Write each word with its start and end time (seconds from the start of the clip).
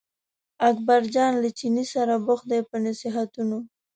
اکبرجان 0.69 1.31
له 1.43 1.49
چیني 1.57 1.85
سره 1.93 2.13
بوخت 2.25 2.45
دی 2.51 2.59
په 2.69 2.75
نصیحتونو. 2.85 3.57